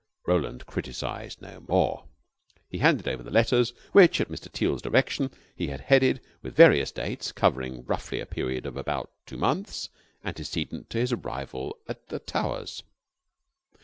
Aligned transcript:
Roland 0.25 0.65
criticized 0.65 1.43
no 1.43 1.63
more. 1.67 2.05
He 2.67 2.79
handed 2.79 3.07
over 3.07 3.21
the 3.21 3.29
letters, 3.29 3.71
which, 3.91 4.19
at 4.19 4.29
Mr. 4.29 4.51
Teal's 4.51 4.81
direction, 4.81 5.29
he 5.55 5.67
had 5.67 5.79
headed 5.81 6.21
with 6.41 6.55
various 6.55 6.91
dates 6.91 7.31
covering 7.31 7.85
roughly 7.85 8.19
a 8.19 8.25
period 8.25 8.65
of 8.65 8.77
about 8.77 9.11
two 9.27 9.37
months 9.37 9.89
antecedent 10.25 10.89
to 10.89 10.97
his 10.97 11.13
arrival 11.13 11.77
at 11.87 12.07
the 12.07 12.17
Towers. 12.17 12.81